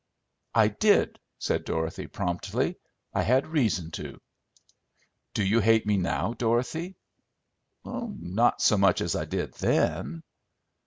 "I 0.55 0.69
did," 0.69 1.19
said 1.37 1.63
Dorothy 1.63 2.07
promptly. 2.07 2.75
"I 3.13 3.21
had 3.21 3.45
reason 3.45 3.91
to." 3.91 4.19
"Do 5.35 5.45
you 5.45 5.59
hate 5.59 5.85
me 5.85 5.95
now, 5.97 6.33
Dorothy?" 6.33 6.95
"Not 7.85 8.63
so 8.63 8.79
much 8.79 9.01
as 9.01 9.15
I 9.15 9.25
did 9.25 9.53
then." 9.53 10.23